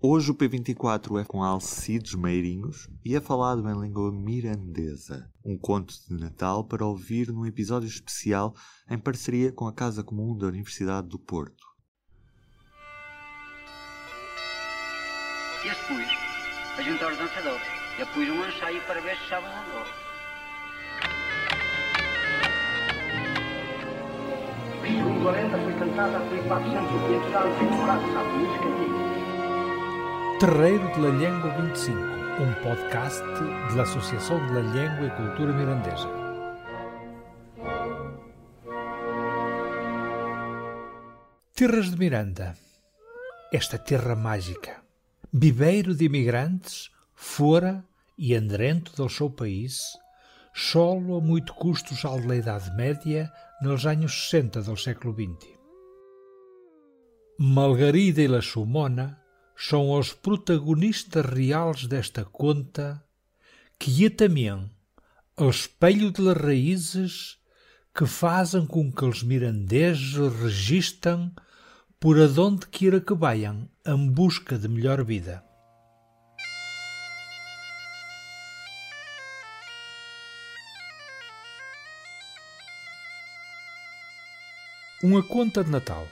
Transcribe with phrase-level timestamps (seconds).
[0.00, 5.92] Hoje o P24 é com Alcides Meirinhos e é falado em língua mirandesa, um conto
[6.08, 8.54] de Natal para ouvir num episódio especial
[8.88, 11.66] em parceria com a Casa Comum da Universidade do Porto.
[15.64, 16.08] E depois,
[16.78, 17.66] a juntar os dançadores.
[17.96, 19.30] E depois um ensaio para ver se.
[24.80, 28.28] Segundo a lenda, foi cantada por 400 ou 500 anos em Corado, sabe?
[28.38, 29.07] Música antiga.
[30.40, 33.24] Terreiro de la Língua 25, um podcast
[33.74, 36.08] da Associação de la Língua e Cultura Mirandesa.
[41.56, 42.54] Terras de Miranda.
[43.52, 44.80] Esta terra mágica.
[45.32, 47.84] Viveiro de imigrantes, fora
[48.16, 49.80] e andrento do seu país,
[50.54, 53.28] solo a muito custo já da Idade Média,
[53.60, 55.58] nos anos 60 do século XX.
[57.40, 59.18] Margarida e La Sumona
[59.60, 63.02] são os protagonistas reais desta conta,
[63.76, 64.70] que é também
[65.36, 67.38] o espelho das raízes
[67.92, 71.32] que fazem com que os mirandeses registam
[71.98, 75.42] por adonde queira que vayam em busca de melhor vida.
[85.02, 86.06] Uma conta de Natal.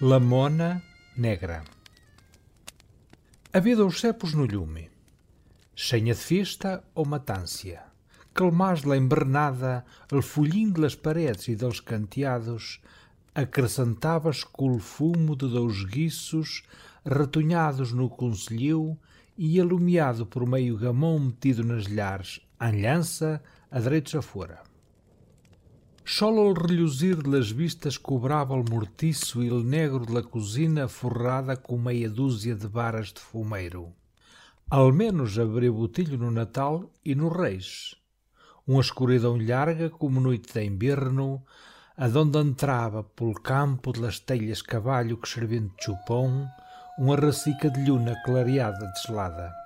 [0.00, 0.80] Lamona
[1.16, 1.73] Negra.
[3.56, 4.90] Havia os cepos no lume,
[5.76, 7.84] senha de festa ou matância,
[8.34, 12.80] calmás-la embrenada, o folhinho das paredes e dos canteados,
[13.32, 16.64] acrescentava-se com o fumo de dois guiços
[17.06, 18.98] retunhados no conselho
[19.38, 23.40] e alumiado por meio gamão metido nas lhares, em lança,
[23.70, 24.64] a direitos afora.
[26.06, 31.78] Só o reluzir das vistas cobrava o mortiço e o negro da cozinha forrada com
[31.78, 33.90] meia dúzia de varas de fumeiro.
[34.68, 37.94] Ao menos abria botilho no Natal e no Reis.
[38.66, 41.42] Uma escuridão larga como noite de inverno,
[41.96, 46.46] adonde entrava pelo campo das telhas cavalho que servindo de chupão,
[46.98, 49.63] uma racica de luna clareada deslada.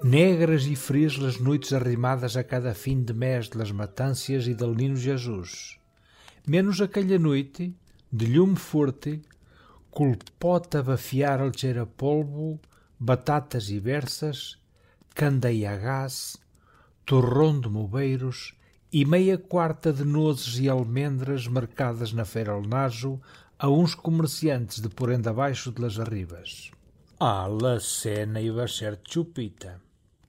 [0.00, 4.54] Negras e frias as noites arrimadas a cada fim de mês de las matâncias e
[4.54, 5.76] del Nino Jesus.
[6.46, 7.74] Menos aquela noite,
[8.10, 9.20] de lume forte,
[9.90, 12.60] culpota a bafiar al cheira polvo,
[12.96, 14.56] batatas e versas,
[15.16, 16.36] candeia a gás,
[17.04, 18.54] torrão de mobeiros
[18.92, 23.20] e meia quarta de nozes e almendras marcadas na feira Alnajo
[23.58, 26.70] a uns comerciantes de porenda abaixo de las arribas.
[27.18, 29.87] Ah, la cena iba ser chupita.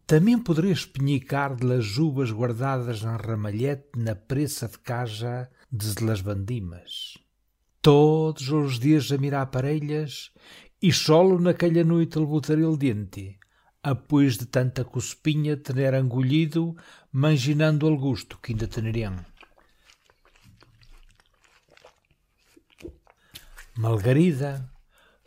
[0.09, 6.19] Também poderia espinhicar de las uvas guardadas na ramalhete na pressa de caja de las
[6.19, 7.19] vandimas.
[7.79, 10.31] Todos os dias a mirar parelhas
[10.81, 13.37] e solo naquela noite ele botaria o dente,
[13.83, 16.75] após de tanta cuspinha ter engolido,
[17.11, 19.23] manginando o gosto que ainda teneriam.
[23.77, 24.67] Margarida,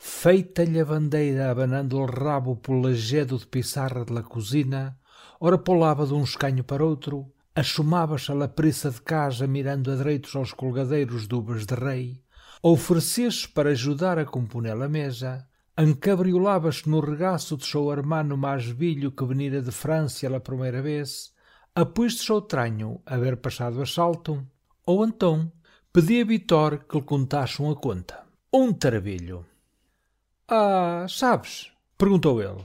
[0.04, 4.96] feita-lhe a bandeira abanando o rabo pelo lajedo de pissarra de la cozinha,
[5.38, 9.94] ora pulava de um escanho para outro, assomava-se a la pressa de casa mirando a
[9.94, 12.20] direitos aos colgadeiros de uvas de rei,
[12.60, 15.46] oferecia-se para ajudar a componer a mesa,
[15.78, 21.32] encabriolava-se no regaço de seu hermano mais velho que venira de França pela primeira vez,
[21.76, 24.44] após de seu tranho haver passado assalto,
[24.84, 25.52] ou então
[25.92, 28.24] pedia a Vitor que lhe contasse uma conta.
[28.52, 29.51] Um tarabilho.
[30.54, 31.72] Ah, sabes?
[31.96, 32.62] perguntou ele.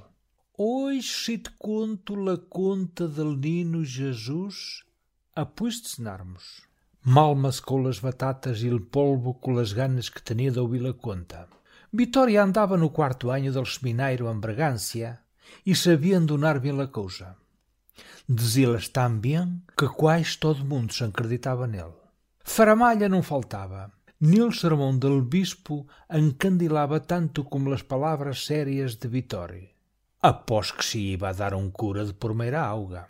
[0.58, 4.84] Hoje se te conto la conta del Nino Jesus,
[5.34, 6.68] após de cenarmos.
[7.02, 10.94] Mal mascou as batatas e o polvo com as ganas que tinha de ouvir a
[10.94, 11.48] conta.
[11.94, 15.22] Vitória andava no quarto ano del seminário em Bragância
[15.66, 17.38] e sabia endonar bem a coisa.
[18.28, 21.96] Dizia-las tão bem que quase todo mundo se acreditava nele.
[22.44, 23.97] Faramalha não faltava.
[24.20, 29.70] Nele sermão del bispo encandilava tanto como as palavras sérias de Vitória.
[30.20, 33.08] Após que se iba a dar um cura de primeira auga.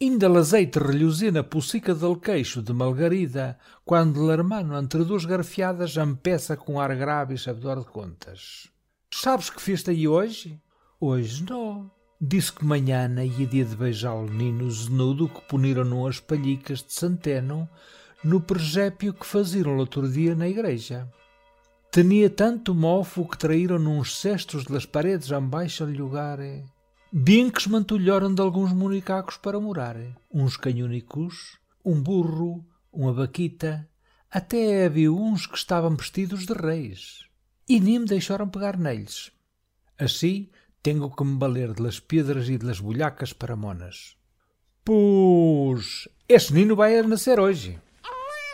[0.00, 6.56] Ainda l'azeite reluzia na pulsica del queixo de Margarida, quando l'hermano, entre duas garfiadas, empeça
[6.56, 8.68] com ar grave e sabedor de contas.
[9.12, 10.62] sabes que festa aí hoje?
[11.00, 11.90] Hoje não.
[12.20, 16.92] Disse que manhã ia dia de beijar o menino zenudo que puniram numas palhicas de
[16.92, 17.68] centeno
[18.22, 21.10] no presépio que faziam outro dia na igreja.
[21.90, 26.38] Tinha tanto mofo que traíram nos cestos das paredes abaixo lhe lugar.
[27.10, 29.96] Bem que esmantulharam de alguns monicacos para morar.
[30.32, 33.88] Uns canhúnicos, um burro, uma vaquita,
[34.30, 37.24] até havia uns que estavam vestidos de reis.
[37.68, 39.32] E nem me deixaram pegar neles.
[39.98, 40.48] Assim,
[40.82, 44.16] tenho que me valer das pedras e das bolhacas para monas.
[44.84, 47.80] Pois, este menino vai nascer hoje.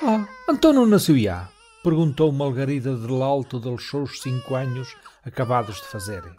[0.03, 1.49] Ah, então não nasceu já?
[1.83, 4.95] Perguntou Margarida de alto dos seus cinco anos
[5.25, 6.33] acabados de fazerem.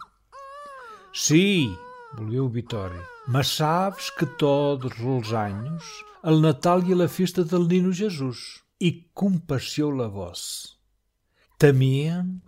[1.12, 1.76] Sim,
[2.14, 5.84] volveu Vitória, mas sabes que todos os anos
[6.22, 10.76] al Natal e a festa del Nino Jesus e compasceu a voz.
[11.58, 12.40] Também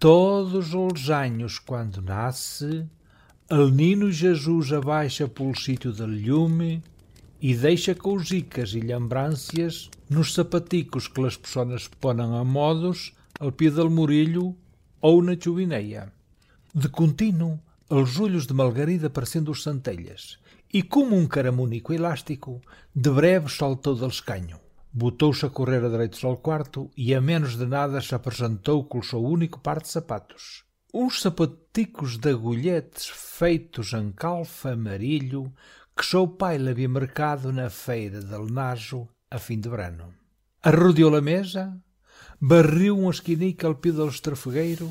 [0.00, 2.88] todos os anos quando nasce,
[3.48, 6.82] el Nino Jesus abaixa pelo sítio del lume
[7.40, 13.70] e deixa cousicas e lembranças nos sapaticos que as pessoas ponem a modos ao pé
[13.70, 14.56] del murilho
[15.00, 16.12] ou na chuvineia.
[16.74, 20.38] De contínuo, os olhos de Margarida parecendo os centelhas,
[20.72, 22.60] e como um caramúnico elástico,
[22.94, 24.58] de breve saltou del escanho.
[24.92, 28.98] Botou-se a correr a direitos ao quarto e a menos de nada se apresentou com
[28.98, 30.64] o seu único par de sapatos.
[30.92, 35.52] Uns sapaticos de agulhetes feitos em calfa amarilho
[35.98, 40.14] que seu pai lhe havia mercado na feira de Lenajo a fim de verano.
[40.62, 41.76] Arrodeou a mesa,
[42.40, 44.88] barriu ao pé do estrafegueiro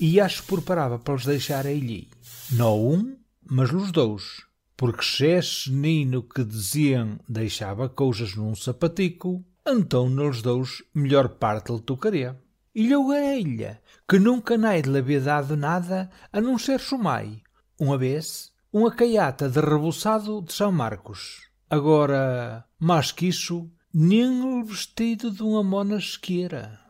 [0.00, 2.10] e as preparava para os deixar ali.
[2.50, 3.16] Não um,
[3.48, 4.42] mas os dois,
[4.76, 11.70] porque se esse menino que diziam deixava coisas num sapatico, então nos dois melhor parte
[11.72, 12.36] lhe tocaria.
[12.74, 17.40] E a ilha, que nunca nem lhe havia dado nada a não ser chumai.
[17.78, 21.42] Uma vez, uma caiata de reboçado de São Marcos.
[21.68, 26.80] Agora, mais que isso, nem o vestido de uma mona esqueira.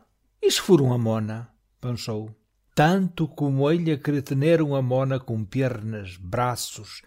[0.41, 1.49] E se for uma mona?
[1.81, 2.33] pensou.
[2.73, 7.01] Tanto como ele a querer ter uma mona com pernas, braços,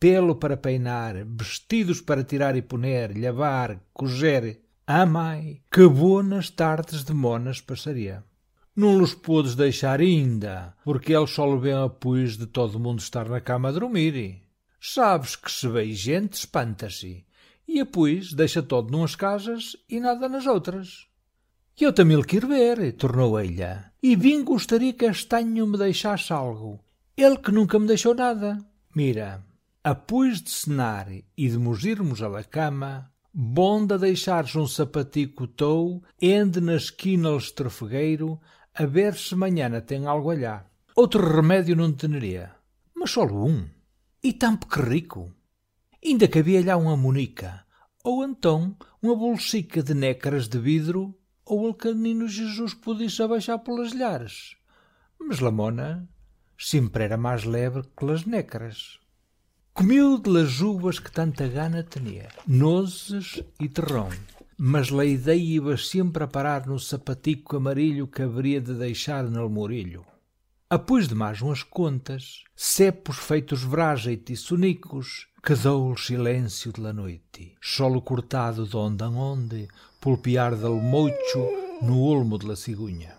[0.00, 4.62] pelo para peinar, vestidos para tirar e poner, lavar, cozer.
[4.86, 8.24] Amai, que boas tardes de monas passaria.
[8.74, 13.28] Não los podes deixar ainda, porque eles só lhe vêm apoios de todo mundo estar
[13.28, 14.40] na cama a dormir.
[14.80, 17.26] Sabes que se vê gente, espanta-se,
[17.68, 21.06] e apois deixa todo numas casas e nada nas outras.
[21.78, 26.32] Eu também lhe quero ver, tornou ela, e vim gostaria que este ano me deixasse
[26.32, 26.80] algo.
[27.16, 28.58] Ele que nunca me deixou nada.
[28.94, 29.44] Mira,
[29.84, 36.60] após de cenar e de nos irmos à cama, bonda deixares um sapatico tou, ende
[36.60, 38.38] na esquina estrafegueiro,
[38.74, 40.64] a ver se manhã tem algo allá.
[40.96, 42.54] Outro remédio não teria,
[42.94, 43.68] mas só um.
[44.22, 45.30] E tão rico.
[46.02, 47.66] Ainda cabia lá uma monica,
[48.02, 51.14] ou então uma bolsica de nécaras de vidro,
[51.44, 54.56] ou o canino Jesus podia-se abaixar pelas lhares.
[55.20, 56.08] Mas Lamona
[56.56, 58.98] sempre era mais leve que as nécaras.
[59.74, 64.08] Comeu de las uvas que tanta gana tinha, nozes e terrão
[64.64, 69.40] mas a ideia ia sempre a parar no sapatico amarilho que haveria de deixar no
[69.40, 70.06] almorilho.
[70.70, 76.92] Após de mais umas contas, cepos feitos vrajeite e sonicos, quedou o silêncio de la
[76.92, 79.68] noite, solo cortado de onde a onde,
[80.00, 81.44] pulpear del mocho
[81.82, 83.16] no olmo de la cigunha.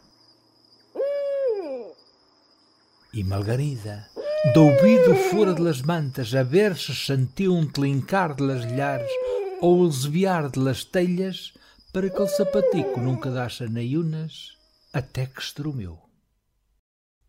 [3.14, 4.08] E Margarida,
[4.54, 9.12] do ouvido fora de las mantas, a ver se sentiu um tlincar de las lhares
[9.64, 11.54] ou o desviar de las telhas
[11.94, 14.58] para que o sapatico nunca dacha neiunas
[14.92, 15.98] até que estrumeu.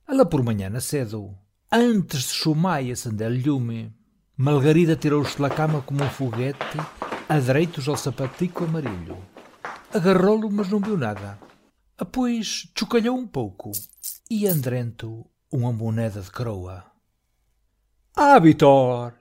[0.05, 1.33] Ela por manhã na cedo,
[1.71, 3.95] antes de chumai acender lume,
[4.37, 6.77] Margarida tirou-se da cama como um foguete,
[7.41, 9.17] direitos ao sapatico amarilho.
[9.93, 11.39] Agarrou-lo, mas não viu nada.
[11.97, 13.71] Após chocalhou um pouco
[14.29, 16.85] e andrento uma moneda de croa.
[18.17, 19.15] Ah, Vitor!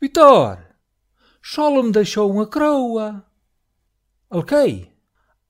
[0.00, 0.69] Vitor!
[1.42, 3.24] Só me deixou uma croa.
[4.28, 4.92] Ok?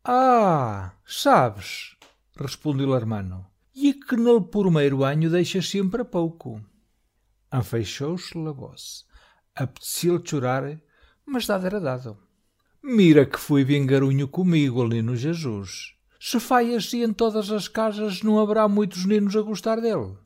[0.04, 1.97] Ah, sabes,
[2.37, 3.47] respondeu o hermano.
[3.75, 6.61] E que no primeiro ano deixas sempre pouco.
[7.52, 9.04] Anfeixou-se a voz.
[9.54, 10.80] Apetecia-lhe chorar,
[11.26, 12.16] mas dado era dado.
[12.82, 15.94] Mira que fui bem garunho comigo ali no Jesus.
[16.18, 20.16] Se faz assim em todas as casas, não haverá muitos ninos a gostar dele.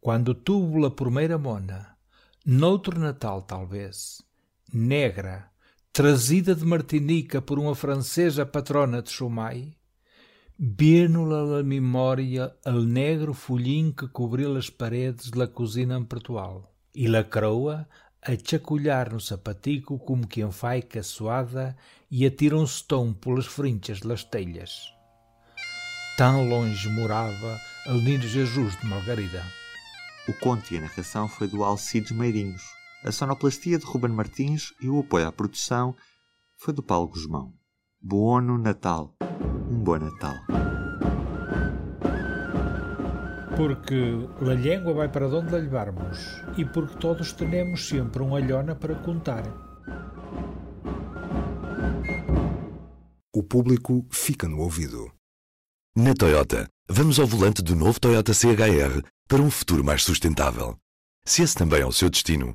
[0.00, 1.96] Quando tuvo a primeira mona,
[2.44, 4.22] noutro Natal talvez,
[4.72, 5.50] negra,
[5.92, 9.76] trazida de Martinica por uma francesa patrona de Chumai,
[10.58, 17.24] Viene-la la memória el negro folhinho que cobriu as paredes da cozinha empertual e la
[17.24, 17.86] croa
[18.22, 21.76] a chacoalhar no sapatico como quem faz caçoada
[22.10, 24.94] e atira um stão pelas frinchas das telhas.
[26.16, 29.44] Tão longe morava o lindo Jesus de Margarida.
[30.26, 32.62] O conto e a narração foi do Alcides Meirinhos,
[33.06, 35.94] a sonoplastia de Ruben Martins e o apoio à produção
[36.56, 37.54] foi do Paulo Guzmão.
[38.00, 39.14] Buono Natal.
[39.70, 40.34] Um bom Natal.
[43.56, 43.94] Porque
[44.40, 46.18] a língua vai para onde a levarmos
[46.58, 49.44] e porque todos temos sempre uma alhona para contar.
[53.32, 55.12] O público fica no ouvido.
[55.94, 60.76] Na Toyota, vamos ao volante do novo Toyota CHR para um futuro mais sustentável.
[61.24, 62.54] Se esse também é o seu destino,